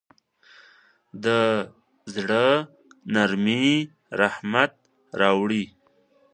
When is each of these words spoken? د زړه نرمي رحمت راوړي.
د 1.23 1.27
زړه 2.15 2.45
نرمي 3.13 3.67
رحمت 4.21 4.73
راوړي. 5.21 5.65